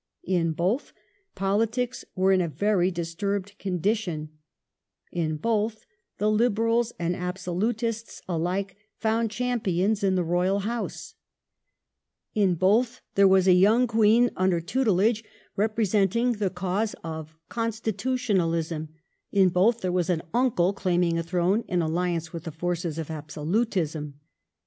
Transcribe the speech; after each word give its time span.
In 0.25 0.53
both, 0.53 0.93
politics 1.35 2.03
were 2.15 2.31
in 2.31 2.41
a 2.41 2.47
very 2.47 2.89
disturbed 2.89 3.55
condition; 3.59 4.29
in 5.11 5.37
both, 5.37 5.85
the 6.17 6.27
Liberals 6.31 6.91
and 6.97 7.15
Absolutists 7.15 8.19
alike 8.27 8.75
found 8.97 9.29
champions 9.29 10.03
in 10.03 10.15
the 10.15 10.23
Royal 10.23 10.61
House; 10.61 11.13
in 12.33 12.55
both, 12.55 13.01
there 13.13 13.27
was 13.27 13.47
a 13.47 13.53
young 13.53 13.85
Queen 13.85 14.31
under 14.35 14.59
tutelage 14.59 15.23
representing 15.55 16.31
the 16.31 16.49
cause 16.49 16.95
of" 17.03 17.37
constitutionalism"; 17.57 18.89
in 19.31 19.49
both, 19.49 19.81
there 19.81 19.91
was 19.91 20.09
an 20.09 20.23
uncle 20.33 20.73
claiming 20.73 21.19
a 21.19 21.21
throne 21.21 21.63
in 21.67 21.83
alliance 21.83 22.33
with 22.33 22.45
the 22.45 22.51
forces 22.51 22.97
of 22.97 23.11
absolutism. 23.11 24.15